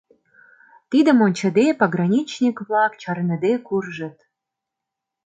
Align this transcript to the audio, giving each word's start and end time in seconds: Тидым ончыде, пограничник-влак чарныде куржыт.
Тидым 0.91 1.17
ончыде, 1.25 1.65
пограничник-влак 1.79 2.93
чарныде 3.01 3.53
куржыт. 3.67 4.17